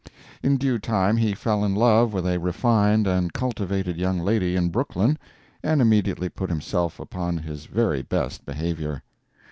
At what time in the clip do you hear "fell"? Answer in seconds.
1.35-1.63